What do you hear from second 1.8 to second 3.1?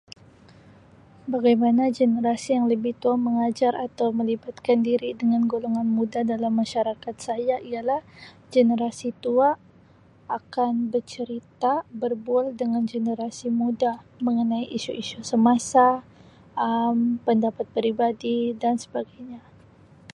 generasi yang lebih